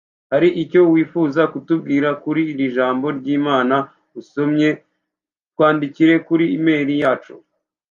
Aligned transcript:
Hari 0.31 0.49
icyo 0.63 0.81
wifuza 0.91 1.41
kutubwira 1.51 2.09
kuri 2.23 2.41
iri 2.51 2.65
jambo 2.75 3.07
y’Imana 3.25 3.75
usomye 4.19 4.69
twandikire 5.51 6.15
kuri 6.27 6.43
Email 6.57 6.89
yacu 7.03 7.33